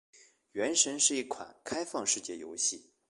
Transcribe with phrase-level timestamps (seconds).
[0.53, 2.89] 《原神》是一款开放世界游戏。